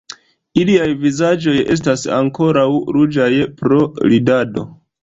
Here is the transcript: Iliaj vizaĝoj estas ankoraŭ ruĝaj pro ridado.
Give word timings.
Iliaj 0.61 0.87
vizaĝoj 1.03 1.53
estas 1.75 2.07
ankoraŭ 2.23 2.67
ruĝaj 2.99 3.31
pro 3.63 3.81
ridado. 4.13 4.71